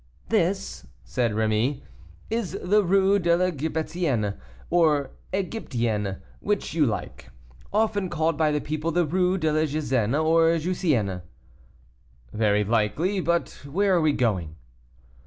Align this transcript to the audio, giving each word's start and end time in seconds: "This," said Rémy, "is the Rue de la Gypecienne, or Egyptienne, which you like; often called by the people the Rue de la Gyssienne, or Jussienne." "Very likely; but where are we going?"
"This," 0.29 0.87
said 1.03 1.33
Rémy, 1.33 1.83
"is 2.31 2.57
the 2.59 2.83
Rue 2.83 3.19
de 3.19 3.37
la 3.37 3.51
Gypecienne, 3.51 4.35
or 4.71 5.11
Egyptienne, 5.31 6.19
which 6.39 6.73
you 6.73 6.87
like; 6.87 7.29
often 7.71 8.09
called 8.09 8.35
by 8.35 8.51
the 8.51 8.61
people 8.61 8.89
the 8.89 9.05
Rue 9.05 9.37
de 9.37 9.53
la 9.53 9.61
Gyssienne, 9.67 10.15
or 10.15 10.57
Jussienne." 10.57 11.21
"Very 12.33 12.63
likely; 12.63 13.19
but 13.21 13.63
where 13.71 13.93
are 13.95 14.01
we 14.01 14.11
going?" 14.13 14.55